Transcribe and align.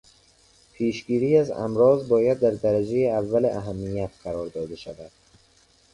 پیشگیری 0.73 1.37
از 1.37 1.51
امراض 1.51 2.07
باید 2.07 2.39
در 2.39 2.51
درجهٔ 2.51 2.97
اول 3.09 3.45
اهمیت 3.45 4.11
قرار 4.23 4.47
داده 4.47 4.75
شود. 4.75 5.11